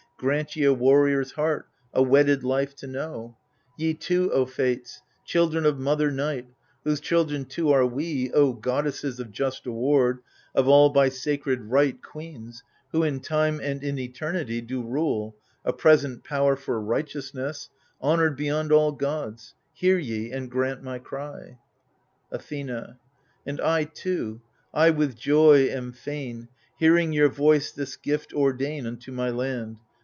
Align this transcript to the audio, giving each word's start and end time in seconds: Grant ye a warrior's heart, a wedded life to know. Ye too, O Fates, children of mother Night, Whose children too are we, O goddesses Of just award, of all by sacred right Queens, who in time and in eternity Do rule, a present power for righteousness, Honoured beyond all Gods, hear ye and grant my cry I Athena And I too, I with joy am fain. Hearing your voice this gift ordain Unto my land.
Grant 0.17 0.55
ye 0.55 0.65
a 0.65 0.71
warrior's 0.71 1.31
heart, 1.31 1.67
a 1.95 2.03
wedded 2.03 2.43
life 2.43 2.75
to 2.75 2.85
know. 2.85 3.37
Ye 3.75 3.95
too, 3.95 4.31
O 4.31 4.45
Fates, 4.45 5.01
children 5.25 5.65
of 5.65 5.79
mother 5.79 6.11
Night, 6.11 6.45
Whose 6.83 6.99
children 6.99 7.45
too 7.45 7.71
are 7.71 7.87
we, 7.87 8.29
O 8.31 8.53
goddesses 8.53 9.19
Of 9.19 9.31
just 9.31 9.65
award, 9.65 10.19
of 10.53 10.67
all 10.67 10.91
by 10.91 11.09
sacred 11.09 11.63
right 11.71 11.99
Queens, 12.03 12.61
who 12.91 13.01
in 13.01 13.19
time 13.21 13.59
and 13.63 13.83
in 13.83 13.97
eternity 13.97 14.61
Do 14.61 14.83
rule, 14.83 15.35
a 15.65 15.73
present 15.73 16.23
power 16.23 16.55
for 16.55 16.79
righteousness, 16.79 17.69
Honoured 17.99 18.35
beyond 18.37 18.71
all 18.71 18.91
Gods, 18.91 19.55
hear 19.73 19.97
ye 19.97 20.31
and 20.31 20.51
grant 20.51 20.83
my 20.83 20.99
cry 20.99 21.57
I 22.31 22.35
Athena 22.35 22.99
And 23.43 23.59
I 23.59 23.85
too, 23.85 24.41
I 24.71 24.91
with 24.91 25.15
joy 25.17 25.63
am 25.69 25.91
fain. 25.93 26.47
Hearing 26.77 27.11
your 27.11 27.29
voice 27.29 27.71
this 27.71 27.95
gift 27.95 28.35
ordain 28.35 28.85
Unto 28.85 29.11
my 29.11 29.31
land. 29.31 29.79